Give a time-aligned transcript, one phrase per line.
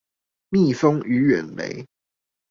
[0.49, 1.85] 蜜蜂與遠雷